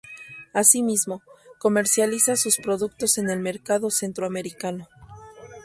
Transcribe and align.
Así 0.51 0.81
mismo, 0.81 1.21
comercializa 1.59 2.35
sus 2.35 2.57
productos 2.57 3.19
en 3.19 3.29
el 3.29 3.39
mercado 3.39 3.91
centroamericano. 3.91 4.87